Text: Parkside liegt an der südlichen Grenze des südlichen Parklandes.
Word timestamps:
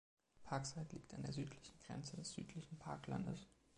Parkside 0.43 0.87
liegt 0.95 1.13
an 1.13 1.21
der 1.21 1.31
südlichen 1.31 1.77
Grenze 1.85 2.15
des 2.17 2.33
südlichen 2.33 2.75
Parklandes. 2.79 3.45